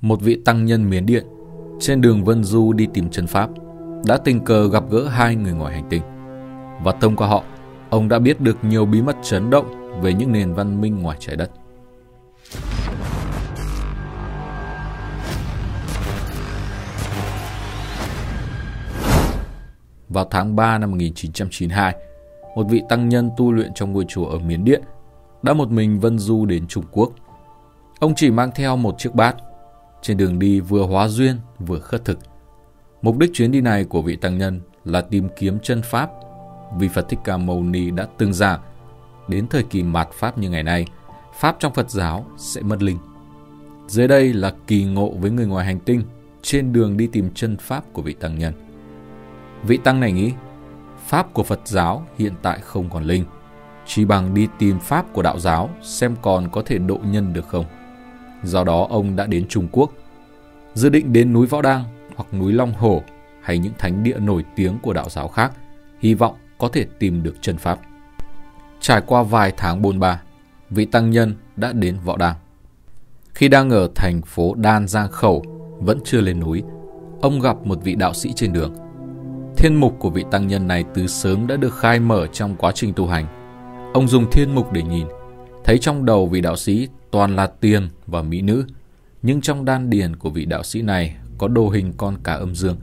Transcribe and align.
một 0.00 0.20
vị 0.20 0.42
tăng 0.44 0.64
nhân 0.64 0.90
miến 0.90 1.06
điện, 1.06 1.26
trên 1.80 2.00
đường 2.00 2.24
Vân 2.24 2.44
Du 2.44 2.72
đi 2.72 2.88
tìm 2.94 3.10
chân 3.10 3.26
Pháp, 3.26 3.50
đã 4.06 4.16
tình 4.16 4.44
cờ 4.44 4.68
gặp 4.68 4.84
gỡ 4.90 5.08
hai 5.08 5.36
người 5.36 5.52
ngoài 5.52 5.74
hành 5.74 5.88
tinh. 5.90 6.02
Và 6.84 6.92
thông 7.00 7.16
qua 7.16 7.28
họ, 7.28 7.44
ông 7.90 8.08
đã 8.08 8.18
biết 8.18 8.40
được 8.40 8.56
nhiều 8.62 8.86
bí 8.86 9.02
mật 9.02 9.16
chấn 9.22 9.50
động 9.50 10.00
về 10.02 10.14
những 10.14 10.32
nền 10.32 10.54
văn 10.54 10.80
minh 10.80 10.98
ngoài 11.02 11.16
trái 11.20 11.36
đất. 11.36 11.50
Vào 20.08 20.24
tháng 20.30 20.56
3 20.56 20.78
năm 20.78 20.90
1992, 20.90 21.94
một 22.56 22.66
vị 22.70 22.82
tăng 22.88 23.08
nhân 23.08 23.30
tu 23.36 23.52
luyện 23.52 23.74
trong 23.74 23.92
ngôi 23.92 24.04
chùa 24.08 24.26
ở 24.26 24.38
Miến 24.38 24.64
Điện 24.64 24.82
đã 25.42 25.52
một 25.52 25.70
mình 25.70 26.00
vân 26.00 26.18
du 26.18 26.46
đến 26.46 26.66
Trung 26.66 26.84
Quốc. 26.92 27.12
Ông 27.98 28.14
chỉ 28.16 28.30
mang 28.30 28.50
theo 28.54 28.76
một 28.76 28.94
chiếc 28.98 29.14
bát, 29.14 29.36
trên 30.02 30.16
đường 30.16 30.38
đi 30.38 30.60
vừa 30.60 30.86
hóa 30.86 31.08
duyên 31.08 31.36
vừa 31.58 31.78
khất 31.78 32.04
thực. 32.04 32.18
Mục 33.02 33.18
đích 33.18 33.30
chuyến 33.34 33.52
đi 33.52 33.60
này 33.60 33.84
của 33.84 34.02
vị 34.02 34.16
tăng 34.16 34.38
nhân 34.38 34.60
là 34.84 35.00
tìm 35.00 35.28
kiếm 35.38 35.58
chân 35.62 35.82
Pháp 35.82 36.10
vì 36.78 36.88
Phật 36.88 37.08
Thích 37.08 37.18
Ca 37.24 37.36
Mâu 37.36 37.62
Ni 37.62 37.90
đã 37.90 38.06
từng 38.18 38.32
giảng 38.32 38.60
đến 39.28 39.46
thời 39.48 39.62
kỳ 39.62 39.82
mạt 39.82 40.08
Pháp 40.12 40.38
như 40.38 40.50
ngày 40.50 40.62
nay, 40.62 40.86
Pháp 41.38 41.56
trong 41.58 41.74
Phật 41.74 41.90
giáo 41.90 42.26
sẽ 42.36 42.62
mất 42.62 42.82
linh. 42.82 42.98
Dưới 43.86 44.08
đây 44.08 44.32
là 44.32 44.52
kỳ 44.66 44.84
ngộ 44.84 45.10
với 45.10 45.30
người 45.30 45.46
ngoài 45.46 45.66
hành 45.66 45.80
tinh 45.80 46.02
trên 46.42 46.72
đường 46.72 46.96
đi 46.96 47.06
tìm 47.06 47.30
chân 47.34 47.56
Pháp 47.56 47.84
của 47.92 48.02
vị 48.02 48.12
tăng 48.12 48.38
nhân. 48.38 48.52
Vị 49.62 49.76
tăng 49.76 50.00
này 50.00 50.12
nghĩ, 50.12 50.32
Pháp 51.06 51.32
của 51.32 51.42
Phật 51.42 51.60
giáo 51.64 52.06
hiện 52.18 52.32
tại 52.42 52.60
không 52.60 52.90
còn 52.90 53.04
linh, 53.04 53.24
chỉ 53.86 54.04
bằng 54.04 54.34
đi 54.34 54.48
tìm 54.58 54.78
Pháp 54.78 55.12
của 55.12 55.22
đạo 55.22 55.38
giáo 55.38 55.70
xem 55.82 56.16
còn 56.22 56.48
có 56.50 56.62
thể 56.66 56.78
độ 56.78 56.98
nhân 57.04 57.32
được 57.32 57.48
không. 57.48 57.64
Do 58.42 58.64
đó 58.64 58.86
ông 58.90 59.16
đã 59.16 59.26
đến 59.26 59.46
Trung 59.48 59.68
Quốc, 59.72 59.92
dự 60.74 60.88
định 60.88 61.12
đến 61.12 61.32
núi 61.32 61.46
Võ 61.46 61.62
Đang 61.62 61.84
hoặc 62.16 62.34
núi 62.34 62.52
Long 62.52 62.74
Hồ 62.74 63.02
hay 63.42 63.58
những 63.58 63.72
thánh 63.78 64.02
địa 64.02 64.18
nổi 64.18 64.44
tiếng 64.56 64.78
của 64.78 64.92
đạo 64.92 65.08
giáo 65.08 65.28
khác, 65.28 65.52
hy 66.00 66.14
vọng 66.14 66.34
có 66.58 66.68
thể 66.68 66.86
tìm 66.98 67.22
được 67.22 67.34
chân 67.40 67.56
Pháp. 67.56 67.78
Trải 68.80 69.00
qua 69.06 69.22
vài 69.22 69.52
tháng 69.56 69.82
bôn 69.82 70.00
ba, 70.00 70.22
vị 70.70 70.84
tăng 70.84 71.10
nhân 71.10 71.34
đã 71.56 71.72
đến 71.72 71.96
Võ 72.04 72.16
Đang. 72.16 72.36
Khi 73.34 73.48
đang 73.48 73.70
ở 73.70 73.88
thành 73.94 74.22
phố 74.22 74.54
Đan 74.54 74.88
Giang 74.88 75.08
Khẩu, 75.08 75.42
vẫn 75.78 75.98
chưa 76.04 76.20
lên 76.20 76.40
núi, 76.40 76.62
ông 77.20 77.40
gặp 77.40 77.56
một 77.66 77.78
vị 77.84 77.94
đạo 77.94 78.14
sĩ 78.14 78.32
trên 78.32 78.52
đường– 78.52 78.74
Thiên 79.60 79.74
mục 79.80 79.96
của 79.98 80.10
vị 80.10 80.24
tăng 80.30 80.46
nhân 80.46 80.66
này 80.66 80.84
từ 80.94 81.06
sớm 81.06 81.46
đã 81.46 81.56
được 81.56 81.74
khai 81.74 82.00
mở 82.00 82.26
trong 82.26 82.56
quá 82.56 82.72
trình 82.74 82.92
tu 82.92 83.06
hành. 83.06 83.26
Ông 83.94 84.08
dùng 84.08 84.30
thiên 84.30 84.54
mục 84.54 84.72
để 84.72 84.82
nhìn, 84.82 85.06
thấy 85.70 85.78
trong 85.78 86.04
đầu 86.04 86.26
vị 86.26 86.40
đạo 86.40 86.56
sĩ 86.56 86.88
toàn 87.10 87.36
là 87.36 87.46
tiền 87.46 87.88
và 88.06 88.22
mỹ 88.22 88.42
nữ, 88.42 88.64
nhưng 89.22 89.40
trong 89.40 89.64
đan 89.64 89.90
điền 89.90 90.16
của 90.16 90.30
vị 90.30 90.44
đạo 90.44 90.62
sĩ 90.62 90.82
này 90.82 91.16
có 91.38 91.48
đồ 91.48 91.68
hình 91.68 91.92
con 91.96 92.16
cá 92.24 92.34
âm 92.34 92.54
dương. 92.54 92.76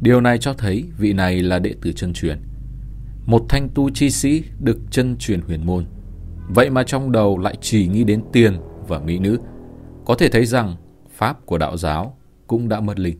Điều 0.00 0.20
này 0.20 0.38
cho 0.38 0.52
thấy 0.52 0.84
vị 0.98 1.12
này 1.12 1.42
là 1.42 1.58
đệ 1.58 1.74
tử 1.82 1.92
chân 1.92 2.12
truyền. 2.12 2.38
Một 3.26 3.42
thanh 3.48 3.68
tu 3.74 3.90
chi 3.90 4.10
sĩ 4.10 4.44
được 4.60 4.78
chân 4.90 5.16
truyền 5.16 5.40
huyền 5.40 5.66
môn. 5.66 5.86
Vậy 6.48 6.70
mà 6.70 6.82
trong 6.82 7.12
đầu 7.12 7.38
lại 7.38 7.56
chỉ 7.60 7.88
nghĩ 7.88 8.04
đến 8.04 8.22
tiền 8.32 8.56
và 8.88 8.98
mỹ 8.98 9.18
nữ. 9.18 9.38
Có 10.04 10.14
thể 10.14 10.28
thấy 10.28 10.46
rằng 10.46 10.76
pháp 11.16 11.46
của 11.46 11.58
đạo 11.58 11.76
giáo 11.76 12.16
cũng 12.46 12.68
đã 12.68 12.80
mất 12.80 12.98
linh. 12.98 13.18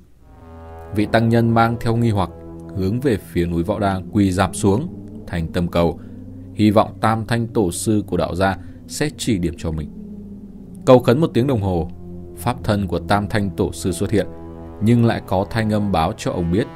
Vị 0.97 1.07
tăng 1.13 1.29
nhân 1.29 1.55
mang 1.55 1.77
theo 1.81 1.97
nghi 1.97 2.11
hoặc 2.11 2.31
hướng 2.77 3.01
về 3.01 3.17
phía 3.17 3.47
núi 3.47 3.63
Võ 3.63 3.79
đang 3.79 4.09
quỳ 4.13 4.31
dạp 4.31 4.57
xuống 4.57 4.89
thành 5.27 5.53
tâm 5.53 5.69
cầu, 5.69 6.01
hy 6.55 6.71
vọng 6.71 6.99
tam 7.01 7.25
thanh 7.27 7.47
tổ 7.47 7.73
sư 7.73 8.05
của 8.07 8.17
đạo 8.17 8.35
gia 8.35 8.57
sẽ 8.95 9.11
chỉ 9.17 9.39
điểm 9.39 9.55
cho 9.59 9.71
mình. 9.71 9.91
Cầu 10.87 10.99
khấn 10.99 11.21
một 11.21 11.31
tiếng 11.35 11.47
đồng 11.47 11.63
hồ, 11.63 11.91
pháp 12.37 12.65
thân 12.65 12.87
của 12.87 12.99
tam 12.99 13.29
thanh 13.29 13.51
tổ 13.51 13.73
sư 13.73 13.93
xuất 13.93 14.11
hiện, 14.11 14.27
nhưng 14.83 15.05
lại 15.05 15.23
có 15.27 15.47
thanh 15.51 15.73
âm 15.73 15.93
báo 15.93 16.13
cho 16.17 16.33
ông 16.33 16.53
biết 16.53 16.67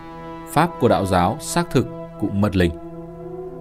pháp 0.53 0.71
của 0.81 0.89
đạo 0.89 1.07
giáo 1.07 1.37
xác 1.41 1.71
thực 1.71 1.87
cũng 2.21 2.41
mất 2.41 2.57
linh. 2.57 2.71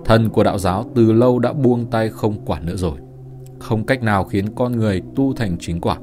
Thần 0.05 0.29
của 0.29 0.43
đạo 0.43 0.57
giáo 0.57 0.91
từ 0.95 1.11
lâu 1.11 1.39
đã 1.39 1.53
buông 1.53 1.85
tay 1.91 2.09
không 2.09 2.45
quản 2.45 2.65
nữa 2.65 2.75
rồi, 2.75 2.99
không 3.59 3.85
cách 3.85 4.03
nào 4.03 4.23
khiến 4.23 4.55
con 4.55 4.71
người 4.71 5.01
tu 5.15 5.33
thành 5.33 5.57
chính 5.59 5.81
quả. 5.81 5.97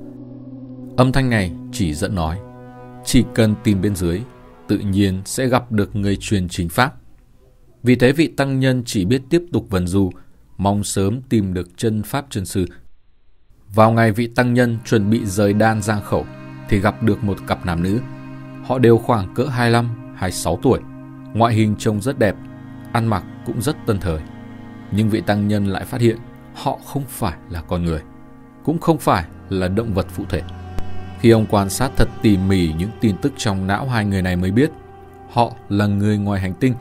Âm 0.97 1.13
thanh 1.13 1.31
này 1.31 1.53
chỉ 1.73 1.95
dẫn 1.95 2.15
nói, 2.15 2.39
chỉ 3.05 3.25
cần 3.35 3.55
tìm 3.65 3.81
bên 3.81 3.97
dưới 3.97 4.21
tự 4.69 4.79
nhiên 4.79 5.23
sẽ 5.25 5.47
gặp 5.47 5.73
được 5.73 5.97
người 5.97 6.17
truyền 6.21 6.49
chính 6.49 6.69
pháp. 6.69 6.95
Vì 7.83 7.97
thế 7.97 8.13
vị 8.13 8.27
tăng 8.27 8.61
nhân 8.61 8.83
chỉ 8.87 9.05
biết 9.05 9.23
tiếp 9.31 9.43
tục 9.53 9.67
vần 9.71 9.87
du, 9.87 10.11
mong 10.59 10.85
sớm 10.85 11.21
tìm 11.29 11.55
được 11.55 11.69
chân 11.77 12.03
pháp 12.03 12.27
chân 12.31 12.47
sư. 12.47 12.67
Vào 13.75 13.93
ngày 13.93 14.13
vị 14.13 14.27
tăng 14.27 14.55
nhân 14.55 14.79
chuẩn 14.85 15.11
bị 15.11 15.27
rời 15.27 15.53
đan 15.53 15.83
giang 15.83 16.03
khẩu, 16.03 16.27
thì 16.69 16.81
gặp 16.81 17.03
được 17.03 17.25
một 17.25 17.39
cặp 17.47 17.67
nam 17.67 17.83
nữ. 17.83 18.01
Họ 18.65 18.79
đều 18.79 18.99
khoảng 18.99 19.35
cỡ 19.35 19.45
25, 19.45 20.15
26 20.17 20.59
tuổi, 20.63 20.81
ngoại 21.35 21.55
hình 21.55 21.77
trông 21.79 22.01
rất 22.01 22.19
đẹp, 22.19 22.35
ăn 22.93 23.07
mặc 23.07 23.25
cũng 23.47 23.63
rất 23.63 23.77
tân 23.87 24.01
thời. 24.01 24.21
Nhưng 24.93 25.11
vị 25.11 25.21
tăng 25.21 25.49
nhân 25.49 25.67
lại 25.67 25.85
phát 25.85 26.01
hiện 26.01 26.17
họ 26.55 26.79
không 26.85 27.05
phải 27.09 27.37
là 27.51 27.63
con 27.63 27.85
người, 27.85 28.01
cũng 28.65 28.79
không 28.79 28.99
phải 28.99 29.25
là 29.49 29.69
động 29.69 29.95
vật 29.95 30.07
phụ 30.09 30.25
thể. 30.29 30.43
Khi 31.21 31.31
ông 31.31 31.47
quan 31.51 31.71
sát 31.71 31.91
thật 31.97 32.09
tỉ 32.23 32.37
mỉ 32.37 32.73
những 32.79 32.91
tin 33.01 33.17
tức 33.17 33.33
trong 33.37 33.67
não 33.67 33.89
hai 33.89 34.05
người 34.05 34.23
này 34.23 34.37
mới 34.37 34.51
biết 34.51 34.71
họ 35.33 35.53
là 35.69 35.87
người 35.87 36.19
ngoài 36.19 36.41
hành 36.41 36.55
tinh 36.55 36.75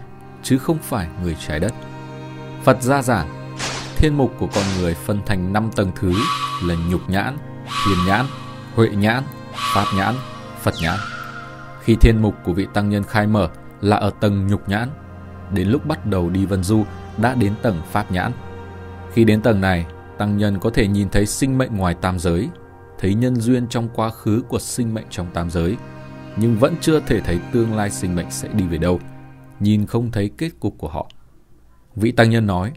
chứ 0.44 0.58
không 0.58 0.78
phải 0.82 1.08
người 1.24 1.36
trái 1.48 1.60
đất. 1.60 1.74
Phật 2.64 2.82
gia 2.82 3.02
giảng, 3.02 3.43
thiên 4.04 4.18
mục 4.18 4.34
của 4.40 4.48
con 4.56 4.64
người 4.80 4.94
phân 4.94 5.20
thành 5.26 5.54
5 5.54 5.70
tầng 5.76 5.92
thứ 5.96 6.14
là 6.64 6.76
nhục 6.90 7.10
nhãn, 7.10 7.38
thiên 7.86 7.98
nhãn, 8.08 8.26
huệ 8.76 8.90
nhãn, 8.90 9.24
pháp 9.54 9.86
nhãn, 9.98 10.16
Phật 10.62 10.74
nhãn. 10.82 11.00
Khi 11.82 11.96
thiên 11.96 12.22
mục 12.22 12.36
của 12.44 12.54
vị 12.54 12.68
tăng 12.74 12.90
nhân 12.90 13.04
khai 13.04 13.28
mở 13.28 13.50
là 13.82 13.98
ở 13.98 14.12
tầng 14.20 14.48
nhục 14.48 14.70
nhãn, 14.70 14.90
đến 15.54 15.68
lúc 15.68 15.86
bắt 15.86 16.06
đầu 16.06 16.30
đi 16.30 16.46
vân 16.46 16.64
du 16.64 16.84
đã 17.18 17.36
đến 17.36 17.54
tầng 17.62 17.82
pháp 17.92 18.12
nhãn. 18.12 18.32
Khi 19.14 19.24
đến 19.24 19.42
tầng 19.42 19.62
này, 19.62 19.86
tăng 20.18 20.38
nhân 20.38 20.60
có 20.60 20.70
thể 20.70 20.88
nhìn 20.88 21.10
thấy 21.10 21.26
sinh 21.26 21.58
mệnh 21.58 21.78
ngoài 21.78 21.96
tam 22.02 22.20
giới 22.20 22.50
thấy 23.00 23.14
nhân 23.14 23.36
duyên 23.36 23.68
trong 23.68 23.90
quá 23.96 24.10
khứ 24.10 24.44
của 24.48 24.60
sinh 24.60 24.94
mệnh 24.94 25.08
trong 25.10 25.28
tam 25.34 25.50
giới, 25.50 25.78
nhưng 26.38 26.56
vẫn 26.56 26.76
chưa 26.82 27.00
thể 27.00 27.22
thấy 27.22 27.40
tương 27.52 27.76
lai 27.76 27.90
sinh 27.90 28.16
mệnh 28.16 28.32
sẽ 28.32 28.48
đi 28.54 28.68
về 28.68 28.78
đâu, 28.78 29.00
nhìn 29.60 29.86
không 29.86 30.12
thấy 30.12 30.32
kết 30.38 30.50
cục 30.60 30.78
của 30.78 30.90
họ. 30.90 31.08
Vị 31.96 32.12
tăng 32.12 32.30
nhân 32.30 32.48
nói, 32.48 32.72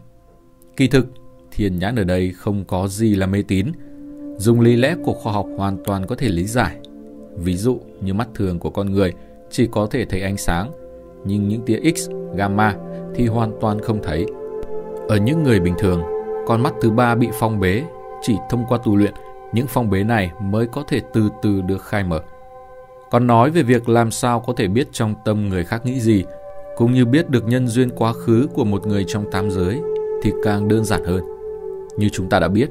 kỳ 0.77 0.87
thực, 0.87 1.07
thiền 1.51 1.79
nhãn 1.79 1.95
ở 1.95 2.03
đây 2.03 2.33
không 2.37 2.63
có 2.65 2.87
gì 2.87 3.15
là 3.15 3.27
mê 3.27 3.43
tín, 3.47 3.67
dùng 4.37 4.61
lý 4.61 4.75
lẽ 4.75 4.95
của 5.03 5.13
khoa 5.13 5.33
học 5.33 5.47
hoàn 5.57 5.77
toàn 5.83 6.07
có 6.07 6.15
thể 6.15 6.29
lý 6.29 6.43
giải. 6.43 6.77
Ví 7.35 7.55
dụ 7.55 7.79
như 8.01 8.13
mắt 8.13 8.27
thường 8.35 8.59
của 8.59 8.69
con 8.69 8.91
người 8.91 9.13
chỉ 9.49 9.67
có 9.71 9.87
thể 9.91 10.05
thấy 10.05 10.21
ánh 10.21 10.37
sáng, 10.37 10.71
nhưng 11.25 11.47
những 11.47 11.61
tia 11.61 11.79
X, 11.95 12.09
gamma 12.35 12.75
thì 13.15 13.27
hoàn 13.27 13.51
toàn 13.61 13.81
không 13.81 13.99
thấy. 14.03 14.25
Ở 15.07 15.17
những 15.17 15.43
người 15.43 15.59
bình 15.59 15.73
thường, 15.79 16.01
con 16.47 16.63
mắt 16.63 16.73
thứ 16.81 16.91
ba 16.91 17.15
bị 17.15 17.27
phong 17.39 17.59
bế 17.59 17.83
chỉ 18.21 18.35
thông 18.49 18.65
qua 18.69 18.77
tu 18.83 18.95
luyện 18.95 19.13
những 19.53 19.67
phong 19.69 19.89
bế 19.89 20.03
này 20.03 20.31
mới 20.41 20.67
có 20.67 20.83
thể 20.87 21.01
từ 21.13 21.29
từ 21.41 21.61
được 21.61 21.81
khai 21.81 22.03
mở. 22.03 22.21
Còn 23.11 23.27
nói 23.27 23.49
về 23.49 23.63
việc 23.63 23.89
làm 23.89 24.11
sao 24.11 24.39
có 24.39 24.53
thể 24.57 24.67
biết 24.67 24.87
trong 24.91 25.15
tâm 25.25 25.49
người 25.49 25.63
khác 25.63 25.85
nghĩ 25.85 25.99
gì, 25.99 26.23
cũng 26.77 26.93
như 26.93 27.05
biết 27.05 27.29
được 27.29 27.47
nhân 27.47 27.67
duyên 27.67 27.89
quá 27.89 28.13
khứ 28.13 28.47
của 28.53 28.65
một 28.65 28.87
người 28.87 29.05
trong 29.07 29.31
tam 29.31 29.51
giới 29.51 29.81
thì 30.23 30.33
càng 30.43 30.67
đơn 30.67 30.85
giản 30.85 31.03
hơn. 31.03 31.23
Như 31.97 32.09
chúng 32.09 32.29
ta 32.29 32.39
đã 32.39 32.47
biết, 32.47 32.69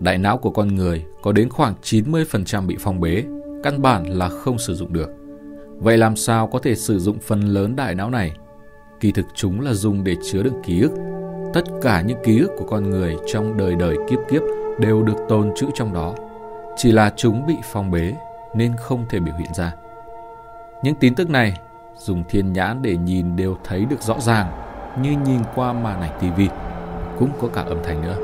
đại 0.00 0.18
não 0.18 0.38
của 0.38 0.50
con 0.50 0.74
người 0.74 1.04
có 1.22 1.32
đến 1.32 1.48
khoảng 1.48 1.74
90% 1.82 2.66
bị 2.66 2.76
phong 2.80 3.00
bế, 3.00 3.24
căn 3.62 3.82
bản 3.82 4.06
là 4.18 4.28
không 4.28 4.58
sử 4.58 4.74
dụng 4.74 4.92
được. 4.92 5.10
Vậy 5.78 5.96
làm 5.98 6.16
sao 6.16 6.46
có 6.46 6.58
thể 6.58 6.74
sử 6.74 6.98
dụng 6.98 7.18
phần 7.18 7.40
lớn 7.40 7.76
đại 7.76 7.94
não 7.94 8.10
này? 8.10 8.32
Kỳ 9.00 9.12
thực 9.12 9.26
chúng 9.34 9.60
là 9.60 9.72
dùng 9.72 10.04
để 10.04 10.16
chứa 10.30 10.42
đựng 10.42 10.62
ký 10.64 10.80
ức. 10.80 10.92
Tất 11.54 11.64
cả 11.82 12.00
những 12.00 12.18
ký 12.24 12.38
ức 12.38 12.50
của 12.58 12.64
con 12.64 12.90
người 12.90 13.16
trong 13.26 13.56
đời 13.56 13.74
đời 13.74 13.96
kiếp 14.10 14.18
kiếp 14.30 14.42
đều 14.78 15.02
được 15.02 15.16
tồn 15.28 15.50
trữ 15.56 15.66
trong 15.74 15.94
đó. 15.94 16.14
Chỉ 16.76 16.92
là 16.92 17.12
chúng 17.16 17.46
bị 17.46 17.54
phong 17.72 17.90
bế 17.90 18.12
nên 18.54 18.72
không 18.76 19.04
thể 19.10 19.20
biểu 19.20 19.34
hiện 19.34 19.54
ra. 19.54 19.74
Những 20.82 20.94
tin 20.94 21.14
tức 21.14 21.30
này 21.30 21.54
dùng 21.96 22.24
thiên 22.28 22.52
nhãn 22.52 22.82
để 22.82 22.96
nhìn 22.96 23.36
đều 23.36 23.56
thấy 23.64 23.84
được 23.84 24.02
rõ 24.02 24.20
ràng 24.20 24.52
như 25.02 25.10
nhìn 25.10 25.40
qua 25.54 25.72
màn 25.72 26.00
ảnh 26.00 26.18
tivi 26.20 26.48
cũng 27.18 27.30
có 27.40 27.48
cả 27.48 27.62
âm 27.62 27.78
thanh 27.84 28.02
nữa. 28.02 28.16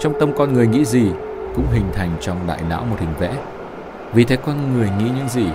Trong 0.00 0.12
tâm 0.20 0.32
con 0.36 0.52
người 0.52 0.66
nghĩ 0.66 0.84
gì 0.84 1.10
cũng 1.54 1.66
hình 1.72 1.86
thành 1.92 2.16
trong 2.20 2.36
đại 2.46 2.60
não 2.68 2.84
một 2.84 2.96
hình 3.00 3.14
vẽ. 3.18 3.34
Vì 4.14 4.24
thế 4.24 4.36
con 4.36 4.74
người 4.74 4.88
nghĩ 4.98 5.10
những 5.16 5.28
gì, 5.28 5.46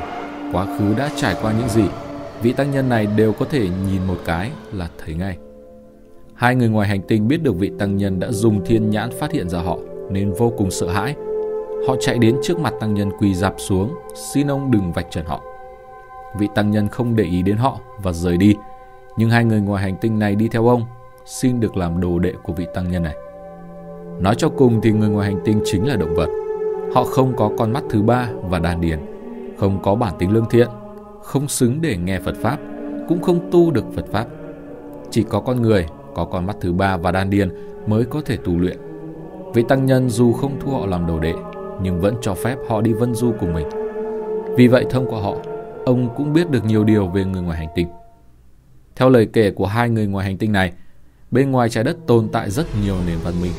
quá 0.53 0.65
khứ 0.65 0.93
đã 0.97 1.09
trải 1.15 1.35
qua 1.41 1.53
những 1.59 1.69
gì, 1.69 1.83
vị 2.41 2.53
tăng 2.53 2.71
nhân 2.71 2.89
này 2.89 3.05
đều 3.05 3.33
có 3.33 3.45
thể 3.49 3.59
nhìn 3.59 4.01
một 4.07 4.17
cái 4.25 4.51
là 4.73 4.89
thấy 5.05 5.15
ngay. 5.15 5.37
Hai 6.33 6.55
người 6.55 6.69
ngoài 6.69 6.87
hành 6.87 7.01
tinh 7.01 7.27
biết 7.27 7.43
được 7.43 7.55
vị 7.55 7.71
tăng 7.79 7.97
nhân 7.97 8.19
đã 8.19 8.31
dùng 8.31 8.65
thiên 8.65 8.89
nhãn 8.89 9.09
phát 9.19 9.31
hiện 9.31 9.49
ra 9.49 9.59
họ 9.59 9.77
nên 10.11 10.33
vô 10.33 10.53
cùng 10.57 10.71
sợ 10.71 10.89
hãi. 10.89 11.15
Họ 11.87 11.95
chạy 11.99 12.17
đến 12.19 12.37
trước 12.43 12.59
mặt 12.59 12.73
tăng 12.79 12.93
nhân 12.93 13.09
quỳ 13.19 13.33
dạp 13.33 13.53
xuống, 13.57 13.95
xin 14.33 14.47
ông 14.47 14.71
đừng 14.71 14.91
vạch 14.91 15.07
trần 15.11 15.25
họ. 15.25 15.41
Vị 16.39 16.47
tăng 16.55 16.71
nhân 16.71 16.87
không 16.87 17.15
để 17.15 17.23
ý 17.23 17.41
đến 17.41 17.57
họ 17.57 17.79
và 18.03 18.11
rời 18.11 18.37
đi, 18.37 18.55
nhưng 19.17 19.29
hai 19.29 19.45
người 19.45 19.61
ngoài 19.61 19.83
hành 19.83 19.97
tinh 20.01 20.19
này 20.19 20.35
đi 20.35 20.47
theo 20.47 20.67
ông, 20.67 20.83
xin 21.25 21.59
được 21.59 21.77
làm 21.77 22.01
đồ 22.01 22.19
đệ 22.19 22.33
của 22.43 22.53
vị 22.53 22.67
tăng 22.73 22.91
nhân 22.91 23.03
này. 23.03 23.15
Nói 24.19 24.35
cho 24.35 24.49
cùng 24.49 24.81
thì 24.81 24.91
người 24.91 25.09
ngoài 25.09 25.31
hành 25.31 25.41
tinh 25.45 25.61
chính 25.65 25.87
là 25.87 25.95
động 25.95 26.15
vật. 26.15 26.29
Họ 26.93 27.03
không 27.03 27.33
có 27.35 27.51
con 27.57 27.73
mắt 27.73 27.83
thứ 27.89 28.01
ba 28.01 28.29
và 28.49 28.59
đàn 28.59 28.81
điền, 28.81 28.99
không 29.57 29.79
có 29.81 29.95
bản 29.95 30.13
tính 30.19 30.31
lương 30.31 30.49
thiện, 30.49 30.67
không 31.21 31.47
xứng 31.47 31.81
để 31.81 31.97
nghe 31.97 32.19
Phật 32.19 32.35
Pháp, 32.41 32.57
cũng 33.07 33.21
không 33.21 33.49
tu 33.51 33.71
được 33.71 33.85
Phật 33.95 34.05
Pháp. 34.11 34.25
Chỉ 35.09 35.23
có 35.23 35.39
con 35.39 35.61
người, 35.61 35.85
có 36.15 36.25
con 36.25 36.45
mắt 36.45 36.55
thứ 36.61 36.73
ba 36.73 36.97
và 36.97 37.11
đan 37.11 37.29
điền 37.29 37.49
mới 37.87 38.05
có 38.05 38.21
thể 38.25 38.37
tu 38.37 38.57
luyện. 38.57 38.77
Vị 39.53 39.63
tăng 39.67 39.85
nhân 39.85 40.09
dù 40.09 40.33
không 40.33 40.59
thu 40.59 40.71
họ 40.71 40.85
làm 40.85 41.07
đồ 41.07 41.19
đệ, 41.19 41.33
nhưng 41.81 42.01
vẫn 42.01 42.15
cho 42.21 42.33
phép 42.33 42.55
họ 42.69 42.81
đi 42.81 42.93
vân 42.93 43.15
du 43.15 43.31
cùng 43.39 43.53
mình. 43.53 43.67
Vì 44.55 44.67
vậy 44.67 44.85
thông 44.89 45.07
qua 45.09 45.21
họ, 45.21 45.35
ông 45.85 46.09
cũng 46.17 46.33
biết 46.33 46.49
được 46.49 46.65
nhiều 46.65 46.83
điều 46.83 47.07
về 47.07 47.25
người 47.25 47.41
ngoài 47.41 47.57
hành 47.57 47.69
tinh. 47.75 47.87
Theo 48.95 49.09
lời 49.09 49.27
kể 49.33 49.51
của 49.51 49.65
hai 49.65 49.89
người 49.89 50.07
ngoài 50.07 50.25
hành 50.25 50.37
tinh 50.37 50.51
này, 50.51 50.73
bên 51.31 51.51
ngoài 51.51 51.69
trái 51.69 51.83
đất 51.83 51.97
tồn 52.07 52.29
tại 52.31 52.51
rất 52.51 52.65
nhiều 52.83 52.95
nền 53.07 53.17
văn 53.23 53.33
minh. 53.41 53.51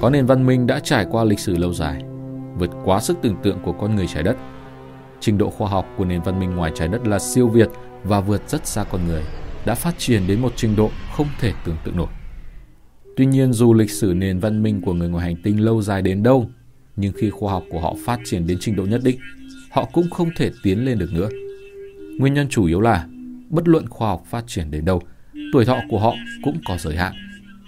Có 0.00 0.10
nền 0.10 0.26
văn 0.26 0.46
minh 0.46 0.66
đã 0.66 0.80
trải 0.80 1.06
qua 1.10 1.24
lịch 1.24 1.38
sử 1.38 1.56
lâu 1.56 1.72
dài, 1.72 2.02
vượt 2.58 2.70
quá 2.84 3.00
sức 3.00 3.16
tưởng 3.22 3.36
tượng 3.42 3.58
của 3.64 3.72
con 3.72 3.96
người 3.96 4.06
trái 4.06 4.22
đất. 4.22 4.36
Trình 5.20 5.38
độ 5.38 5.50
khoa 5.50 5.68
học 5.68 5.86
của 5.96 6.04
nền 6.04 6.22
văn 6.22 6.40
minh 6.40 6.54
ngoài 6.54 6.72
trái 6.74 6.88
đất 6.88 7.06
là 7.06 7.18
siêu 7.18 7.48
việt 7.48 7.68
và 8.04 8.20
vượt 8.20 8.42
rất 8.48 8.66
xa 8.66 8.84
con 8.84 9.06
người, 9.06 9.22
đã 9.66 9.74
phát 9.74 9.94
triển 9.98 10.26
đến 10.26 10.40
một 10.40 10.52
trình 10.56 10.76
độ 10.76 10.90
không 11.16 11.26
thể 11.40 11.52
tưởng 11.64 11.76
tượng 11.84 11.96
nổi. 11.96 12.08
Tuy 13.16 13.26
nhiên 13.26 13.52
dù 13.52 13.74
lịch 13.74 13.90
sử 13.90 14.14
nền 14.16 14.38
văn 14.38 14.62
minh 14.62 14.82
của 14.82 14.92
người 14.92 15.08
ngoài 15.08 15.24
hành 15.24 15.42
tinh 15.42 15.64
lâu 15.64 15.82
dài 15.82 16.02
đến 16.02 16.22
đâu, 16.22 16.50
nhưng 16.96 17.12
khi 17.16 17.30
khoa 17.30 17.52
học 17.52 17.62
của 17.70 17.80
họ 17.80 17.94
phát 18.06 18.20
triển 18.24 18.46
đến 18.46 18.58
trình 18.60 18.76
độ 18.76 18.84
nhất 18.84 19.00
định, 19.04 19.18
họ 19.70 19.88
cũng 19.92 20.10
không 20.10 20.30
thể 20.36 20.50
tiến 20.62 20.84
lên 20.84 20.98
được 20.98 21.12
nữa. 21.12 21.28
Nguyên 22.18 22.34
nhân 22.34 22.48
chủ 22.48 22.66
yếu 22.66 22.80
là 22.80 23.06
bất 23.48 23.68
luận 23.68 23.88
khoa 23.88 24.08
học 24.08 24.22
phát 24.26 24.44
triển 24.46 24.70
đến 24.70 24.84
đâu, 24.84 25.02
tuổi 25.52 25.64
thọ 25.64 25.76
của 25.88 25.98
họ 25.98 26.14
cũng 26.42 26.58
có 26.68 26.76
giới 26.78 26.96
hạn. 26.96 27.12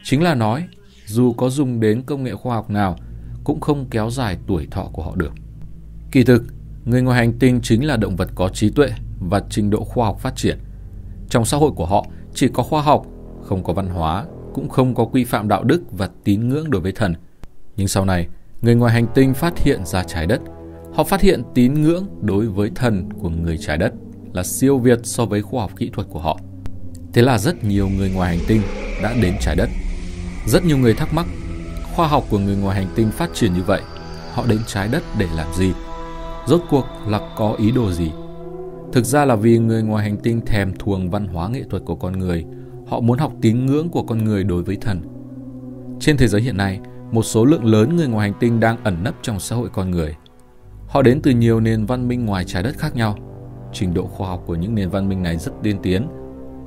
Chính 0.04 0.22
là 0.22 0.34
nói, 0.34 0.64
dù 1.06 1.32
có 1.32 1.50
dùng 1.50 1.80
đến 1.80 2.02
công 2.02 2.24
nghệ 2.24 2.34
khoa 2.34 2.54
học 2.54 2.70
nào, 2.70 2.96
cũng 3.44 3.60
không 3.60 3.86
kéo 3.90 4.10
dài 4.10 4.36
tuổi 4.46 4.66
thọ 4.70 4.88
của 4.92 5.02
họ 5.02 5.16
được. 5.16 5.32
Kỳ 6.10 6.24
thực, 6.24 6.44
người 6.84 7.02
ngoài 7.02 7.18
hành 7.18 7.38
tinh 7.38 7.60
chính 7.62 7.86
là 7.86 7.96
động 7.96 8.16
vật 8.16 8.28
có 8.34 8.48
trí 8.48 8.70
tuệ 8.70 8.88
và 9.20 9.42
trình 9.50 9.70
độ 9.70 9.84
khoa 9.84 10.06
học 10.06 10.18
phát 10.18 10.36
triển. 10.36 10.58
Trong 11.28 11.44
xã 11.44 11.56
hội 11.56 11.70
của 11.70 11.86
họ 11.86 12.06
chỉ 12.34 12.48
có 12.48 12.62
khoa 12.62 12.82
học, 12.82 13.06
không 13.42 13.64
có 13.64 13.72
văn 13.72 13.86
hóa, 13.86 14.24
cũng 14.54 14.68
không 14.68 14.94
có 14.94 15.04
quy 15.04 15.24
phạm 15.24 15.48
đạo 15.48 15.64
đức 15.64 15.82
và 15.90 16.10
tín 16.24 16.48
ngưỡng 16.48 16.70
đối 16.70 16.80
với 16.80 16.92
thần. 16.92 17.14
Nhưng 17.76 17.88
sau 17.88 18.04
này, 18.04 18.28
người 18.62 18.74
ngoài 18.74 18.92
hành 18.92 19.06
tinh 19.14 19.34
phát 19.34 19.58
hiện 19.58 19.84
ra 19.84 20.04
trái 20.04 20.26
đất. 20.26 20.40
Họ 20.94 21.04
phát 21.04 21.20
hiện 21.20 21.42
tín 21.54 21.74
ngưỡng 21.74 22.06
đối 22.20 22.46
với 22.46 22.70
thần 22.74 23.08
của 23.20 23.28
người 23.28 23.58
trái 23.58 23.78
đất 23.78 23.92
là 24.32 24.42
siêu 24.42 24.78
việt 24.78 24.98
so 25.02 25.24
với 25.24 25.42
khoa 25.42 25.60
học 25.60 25.72
kỹ 25.76 25.90
thuật 25.92 26.06
của 26.10 26.18
họ. 26.18 26.38
Thế 27.12 27.22
là 27.22 27.38
rất 27.38 27.64
nhiều 27.64 27.88
người 27.88 28.10
ngoài 28.10 28.36
hành 28.36 28.46
tinh 28.48 28.62
đã 29.02 29.14
đến 29.22 29.34
trái 29.40 29.56
đất. 29.56 29.68
Rất 30.46 30.64
nhiều 30.64 30.78
người 30.78 30.94
thắc 30.94 31.14
mắc, 31.14 31.26
khoa 31.94 32.08
học 32.08 32.24
của 32.30 32.38
người 32.38 32.56
ngoài 32.56 32.76
hành 32.76 32.92
tinh 32.94 33.10
phát 33.10 33.30
triển 33.34 33.54
như 33.54 33.62
vậy, 33.62 33.80
họ 34.32 34.46
đến 34.46 34.58
trái 34.66 34.88
đất 34.92 35.02
để 35.18 35.26
làm 35.36 35.54
gì? 35.54 35.72
Rốt 36.46 36.60
cuộc 36.70 36.86
là 37.06 37.20
có 37.36 37.54
ý 37.58 37.70
đồ 37.70 37.92
gì? 37.92 38.10
Thực 38.92 39.04
ra 39.04 39.24
là 39.24 39.36
vì 39.36 39.58
người 39.58 39.82
ngoài 39.82 40.04
hành 40.04 40.16
tinh 40.16 40.40
thèm 40.46 40.76
thuồng 40.78 41.10
văn 41.10 41.26
hóa 41.26 41.48
nghệ 41.48 41.62
thuật 41.70 41.82
của 41.84 41.94
con 41.94 42.18
người, 42.18 42.44
họ 42.88 43.00
muốn 43.00 43.18
học 43.18 43.32
tín 43.42 43.66
ngưỡng 43.66 43.88
của 43.88 44.02
con 44.02 44.24
người 44.24 44.44
đối 44.44 44.62
với 44.62 44.76
thần. 44.76 45.00
Trên 46.00 46.16
thế 46.16 46.28
giới 46.28 46.40
hiện 46.40 46.56
nay, 46.56 46.80
một 47.10 47.22
số 47.22 47.44
lượng 47.44 47.64
lớn 47.64 47.96
người 47.96 48.08
ngoài 48.08 48.30
hành 48.30 48.38
tinh 48.40 48.60
đang 48.60 48.84
ẩn 48.84 49.04
nấp 49.04 49.14
trong 49.22 49.40
xã 49.40 49.56
hội 49.56 49.68
con 49.72 49.90
người. 49.90 50.14
Họ 50.88 51.02
đến 51.02 51.20
từ 51.22 51.30
nhiều 51.30 51.60
nền 51.60 51.86
văn 51.86 52.08
minh 52.08 52.26
ngoài 52.26 52.44
trái 52.44 52.62
đất 52.62 52.78
khác 52.78 52.96
nhau. 52.96 53.18
Trình 53.72 53.94
độ 53.94 54.06
khoa 54.06 54.28
học 54.28 54.42
của 54.46 54.54
những 54.54 54.74
nền 54.74 54.90
văn 54.90 55.08
minh 55.08 55.22
này 55.22 55.36
rất 55.36 55.52
tiên 55.62 55.78
tiến, 55.82 56.06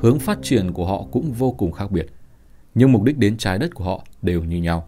hướng 0.06 0.20
phát 0.20 0.40
triển 0.44 0.74
của 0.74 0.86
họ 0.86 1.04
cũng 1.12 1.32
vô 1.32 1.52
cùng 1.52 1.72
khác 1.72 1.92
biệt. 1.92 2.06
Nhưng 2.76 2.92
mục 2.92 3.04
đích 3.04 3.18
đến 3.18 3.38
trái 3.38 3.60
đất 3.60 3.76
của 3.76 3.84
họ 3.84 4.06
đều 4.22 4.44
như 4.44 4.58
nhau. 4.58 4.88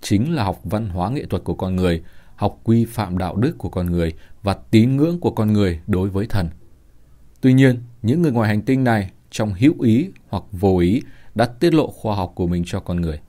Chính 0.00 0.34
là 0.34 0.44
học 0.44 0.60
văn 0.64 0.88
hóa 0.88 1.10
nghệ 1.10 1.24
thuật 1.24 1.44
của 1.44 1.54
con 1.54 1.76
người, 1.76 2.02
học 2.36 2.58
quy 2.64 2.84
phạm 2.84 3.18
đạo 3.18 3.36
đức 3.36 3.58
của 3.58 3.68
con 3.68 3.86
người 3.86 4.12
và 4.42 4.56
tín 4.70 4.96
ngưỡng 4.96 5.20
của 5.20 5.30
con 5.30 5.52
người 5.52 5.80
đối 5.86 6.08
với 6.08 6.26
thần. 6.26 6.48
Tuy 7.40 7.52
nhiên, 7.52 7.82
những 8.02 8.22
người 8.22 8.32
ngoài 8.32 8.48
hành 8.48 8.62
tinh 8.62 8.84
này 8.84 9.10
trong 9.30 9.54
hữu 9.54 9.80
ý 9.80 10.10
hoặc 10.28 10.44
vô 10.52 10.78
ý 10.78 11.02
đã 11.34 11.46
tiết 11.46 11.74
lộ 11.74 11.86
khoa 11.90 12.16
học 12.16 12.32
của 12.34 12.46
mình 12.46 12.62
cho 12.66 12.80
con 12.80 13.00
người. 13.00 13.20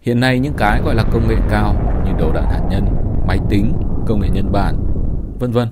Hiện 0.00 0.20
nay 0.20 0.38
những 0.38 0.54
cái 0.56 0.80
gọi 0.84 0.94
là 0.94 1.04
công 1.12 1.28
nghệ 1.28 1.36
cao 1.50 2.02
như 2.06 2.12
đầu 2.18 2.32
đạn 2.32 2.44
hạt 2.44 2.68
nhân, 2.70 2.84
máy 3.26 3.38
tính, 3.50 3.72
công 4.06 4.20
nghệ 4.20 4.28
nhân 4.28 4.52
bản, 4.52 4.76
vân 5.38 5.52
vân, 5.52 5.68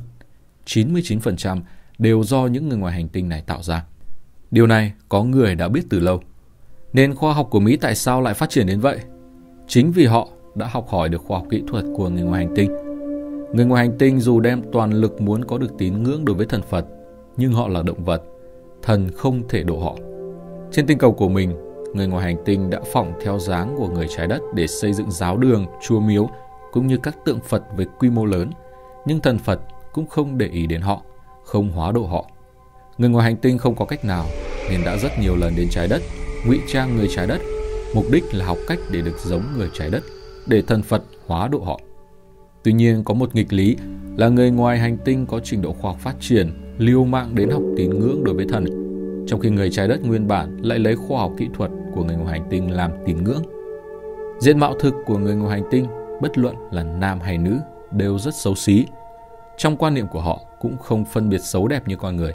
99% 0.66 1.60
đều 1.98 2.24
do 2.24 2.46
những 2.46 2.68
người 2.68 2.78
ngoài 2.78 2.94
hành 2.94 3.08
tinh 3.08 3.28
này 3.28 3.42
tạo 3.46 3.62
ra. 3.62 3.84
Điều 4.50 4.66
này 4.66 4.92
có 5.08 5.22
người 5.22 5.54
đã 5.54 5.68
biết 5.68 5.82
từ 5.90 6.00
lâu. 6.00 6.20
Nên 6.92 7.14
khoa 7.14 7.32
học 7.32 7.48
của 7.50 7.60
Mỹ 7.60 7.76
tại 7.76 7.94
sao 7.94 8.20
lại 8.20 8.34
phát 8.34 8.50
triển 8.50 8.66
đến 8.66 8.80
vậy? 8.80 8.98
Chính 9.66 9.92
vì 9.92 10.06
họ 10.06 10.28
đã 10.54 10.66
học 10.66 10.88
hỏi 10.88 11.08
được 11.08 11.22
khoa 11.26 11.38
học 11.38 11.46
kỹ 11.50 11.62
thuật 11.66 11.84
của 11.96 12.08
người 12.08 12.22
ngoài 12.22 12.44
hành 12.44 12.54
tinh. 12.54 12.70
Người 13.52 13.64
ngoài 13.64 13.86
hành 13.86 13.98
tinh 13.98 14.20
dù 14.20 14.40
đem 14.40 14.62
toàn 14.72 14.92
lực 14.92 15.20
muốn 15.20 15.44
có 15.44 15.58
được 15.58 15.78
tín 15.78 16.02
ngưỡng 16.02 16.24
đối 16.24 16.36
với 16.36 16.46
thần 16.46 16.62
Phật, 16.62 16.86
nhưng 17.36 17.52
họ 17.52 17.68
là 17.68 17.82
động 17.82 18.04
vật, 18.04 18.22
thần 18.82 19.08
không 19.16 19.42
thể 19.48 19.62
độ 19.62 19.78
họ. 19.78 19.96
Trên 20.72 20.86
tinh 20.86 20.98
cầu 20.98 21.12
của 21.12 21.28
mình, 21.28 21.52
người 21.94 22.06
ngoài 22.06 22.24
hành 22.24 22.44
tinh 22.44 22.70
đã 22.70 22.80
phỏng 22.92 23.12
theo 23.24 23.38
dáng 23.38 23.74
của 23.78 23.88
người 23.88 24.06
trái 24.16 24.26
đất 24.26 24.40
để 24.54 24.66
xây 24.66 24.92
dựng 24.92 25.10
giáo 25.10 25.36
đường, 25.36 25.66
chùa 25.82 26.00
miếu 26.00 26.28
cũng 26.72 26.86
như 26.86 26.96
các 26.96 27.16
tượng 27.24 27.40
Phật 27.40 27.62
với 27.76 27.86
quy 27.98 28.10
mô 28.10 28.24
lớn, 28.24 28.50
nhưng 29.06 29.20
thần 29.20 29.38
Phật 29.38 29.60
cũng 29.92 30.06
không 30.06 30.38
để 30.38 30.46
ý 30.46 30.66
đến 30.66 30.80
họ, 30.80 31.02
không 31.44 31.70
hóa 31.70 31.92
độ 31.92 32.06
họ. 32.06 32.24
Người 32.98 33.10
ngoài 33.10 33.24
hành 33.24 33.36
tinh 33.36 33.58
không 33.58 33.74
có 33.74 33.84
cách 33.84 34.04
nào 34.04 34.26
nên 34.70 34.80
đã 34.84 34.96
rất 34.96 35.18
nhiều 35.20 35.36
lần 35.36 35.52
đến 35.56 35.68
trái 35.70 35.88
đất, 35.88 36.02
ngụy 36.46 36.60
trang 36.66 36.96
người 36.96 37.08
trái 37.16 37.26
đất, 37.26 37.40
mục 37.94 38.04
đích 38.12 38.24
là 38.32 38.44
học 38.44 38.58
cách 38.68 38.78
để 38.90 39.00
được 39.00 39.18
giống 39.24 39.42
người 39.56 39.68
trái 39.74 39.90
đất, 39.90 40.02
để 40.46 40.62
thần 40.62 40.82
Phật 40.82 41.02
hóa 41.26 41.48
độ 41.48 41.58
họ. 41.58 41.80
Tuy 42.62 42.72
nhiên 42.72 43.04
có 43.04 43.14
một 43.14 43.34
nghịch 43.34 43.52
lý 43.52 43.76
là 44.16 44.28
người 44.28 44.50
ngoài 44.50 44.78
hành 44.78 44.98
tinh 45.04 45.26
có 45.26 45.40
trình 45.44 45.62
độ 45.62 45.72
khoa 45.72 45.90
học 45.90 46.00
phát 46.00 46.14
triển, 46.20 46.74
liêu 46.78 47.04
mạng 47.04 47.34
đến 47.34 47.50
học 47.50 47.62
tín 47.76 47.90
ngưỡng 47.90 48.24
đối 48.24 48.34
với 48.34 48.46
thần, 48.48 48.64
trong 49.26 49.40
khi 49.40 49.50
người 49.50 49.70
trái 49.70 49.88
đất 49.88 50.02
nguyên 50.04 50.28
bản 50.28 50.58
lại 50.62 50.78
lấy 50.78 50.96
khoa 50.96 51.20
học 51.20 51.32
kỹ 51.38 51.48
thuật 51.54 51.70
của 51.94 52.04
người 52.04 52.16
ngoài 52.16 52.38
hành 52.38 52.48
tinh 52.50 52.70
làm 52.70 52.90
tín 53.06 53.24
ngưỡng. 53.24 53.42
Diện 54.40 54.58
mạo 54.58 54.74
thực 54.80 54.94
của 55.06 55.18
người 55.18 55.34
ngoài 55.34 55.60
hành 55.60 55.68
tinh, 55.70 55.86
bất 56.22 56.38
luận 56.38 56.56
là 56.70 56.82
nam 56.82 57.20
hay 57.20 57.38
nữ, 57.38 57.56
đều 57.92 58.18
rất 58.18 58.34
xấu 58.34 58.54
xí. 58.54 58.84
Trong 59.56 59.76
quan 59.76 59.94
niệm 59.94 60.06
của 60.12 60.20
họ 60.20 60.40
cũng 60.60 60.78
không 60.78 61.04
phân 61.04 61.28
biệt 61.28 61.40
xấu 61.40 61.68
đẹp 61.68 61.88
như 61.88 61.96
con 61.96 62.16
người. 62.16 62.32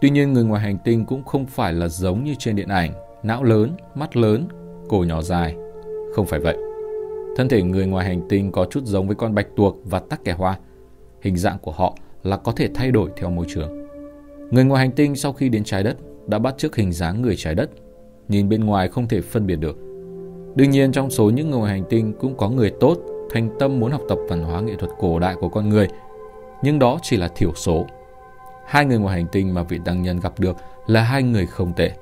Tuy 0.00 0.10
nhiên 0.10 0.32
người 0.32 0.44
ngoài 0.44 0.62
hành 0.62 0.78
tinh 0.84 1.04
cũng 1.04 1.24
không 1.24 1.46
phải 1.46 1.72
là 1.72 1.88
giống 1.88 2.24
như 2.24 2.34
trên 2.38 2.56
điện 2.56 2.68
ảnh, 2.68 2.92
não 3.22 3.44
lớn, 3.44 3.72
mắt 3.94 4.16
lớn, 4.16 4.48
cổ 4.88 5.04
nhỏ 5.08 5.22
dài. 5.22 5.56
Không 6.14 6.26
phải 6.26 6.40
vậy. 6.40 6.56
Thân 7.36 7.48
thể 7.48 7.62
người 7.62 7.86
ngoài 7.86 8.06
hành 8.06 8.28
tinh 8.28 8.52
có 8.52 8.66
chút 8.70 8.84
giống 8.84 9.06
với 9.06 9.16
con 9.16 9.34
bạch 9.34 9.46
tuộc 9.56 9.76
và 9.84 9.98
tắc 9.98 10.24
kè 10.24 10.32
hoa. 10.32 10.58
Hình 11.22 11.36
dạng 11.36 11.58
của 11.58 11.72
họ 11.72 11.96
là 12.22 12.36
có 12.36 12.52
thể 12.52 12.68
thay 12.74 12.90
đổi 12.90 13.10
theo 13.16 13.30
môi 13.30 13.46
trường. 13.48 13.88
Người 14.50 14.64
ngoài 14.64 14.86
hành 14.86 14.94
tinh 14.96 15.16
sau 15.16 15.32
khi 15.32 15.48
đến 15.48 15.64
trái 15.64 15.82
đất 15.82 15.96
đã 16.26 16.38
bắt 16.38 16.54
chước 16.58 16.76
hình 16.76 16.92
dáng 16.92 17.22
người 17.22 17.36
trái 17.36 17.54
đất, 17.54 17.70
nhìn 18.28 18.48
bên 18.48 18.64
ngoài 18.64 18.88
không 18.88 19.08
thể 19.08 19.20
phân 19.20 19.46
biệt 19.46 19.56
được. 19.56 19.76
Đương 20.54 20.70
nhiên 20.70 20.92
trong 20.92 21.10
số 21.10 21.30
những 21.30 21.50
người 21.50 21.58
ngoài 21.58 21.72
hành 21.72 21.84
tinh 21.90 22.12
cũng 22.20 22.36
có 22.36 22.48
người 22.48 22.72
tốt, 22.80 22.98
thành 23.30 23.50
tâm 23.58 23.80
muốn 23.80 23.90
học 23.90 24.02
tập 24.08 24.18
văn 24.28 24.42
hóa 24.42 24.60
nghệ 24.60 24.74
thuật 24.78 24.90
cổ 24.98 25.18
đại 25.18 25.34
của 25.40 25.48
con 25.48 25.68
người, 25.68 25.88
nhưng 26.62 26.78
đó 26.78 26.98
chỉ 27.02 27.16
là 27.16 27.28
thiểu 27.28 27.52
số. 27.54 27.86
Hai 28.68 28.86
người 28.86 28.98
ngoài 28.98 29.16
hành 29.16 29.26
tinh 29.32 29.54
mà 29.54 29.62
vị 29.62 29.78
tăng 29.84 30.02
nhân 30.02 30.20
gặp 30.20 30.32
được 30.38 30.56
là 30.86 31.02
hai 31.02 31.22
người 31.22 31.46
không 31.46 31.72
tệ. 31.72 31.92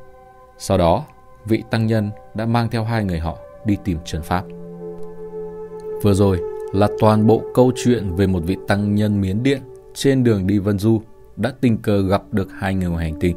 Sau 0.59 0.79
đó, 0.79 1.05
vị 1.45 1.63
tăng 1.71 1.87
nhân 1.87 2.11
đã 2.35 2.47
mang 2.47 2.71
theo 2.71 2.85
hai 2.85 3.05
người 3.05 3.19
họ 3.19 3.39
đi 3.65 3.77
tìm 3.85 3.99
chân 4.05 4.23
pháp. 4.23 4.45
Vừa 6.03 6.15
rồi 6.15 6.41
là 6.73 6.89
toàn 7.01 7.27
bộ 7.27 7.43
câu 7.55 7.73
chuyện 7.77 8.17
về 8.17 8.27
một 8.27 8.41
vị 8.47 8.57
tăng 8.69 8.95
nhân 8.95 9.21
miến 9.21 9.43
điện 9.43 9.61
trên 9.95 10.25
đường 10.25 10.47
đi 10.47 10.59
Vân 10.59 10.79
Du 10.79 11.03
đã 11.37 11.53
tình 11.61 11.79
cờ 11.79 12.03
gặp 12.03 12.23
được 12.33 12.49
hai 12.53 12.75
người 12.75 12.89
ngoài 12.89 13.11
hành 13.11 13.21
tinh. 13.21 13.37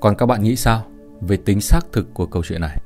Còn 0.00 0.16
các 0.16 0.26
bạn 0.26 0.42
nghĩ 0.42 0.56
sao 0.56 0.82
về 1.20 1.36
tính 1.36 1.60
xác 1.60 1.80
thực 1.92 2.14
của 2.14 2.26
câu 2.26 2.42
chuyện 2.44 2.60
này? 2.60 2.76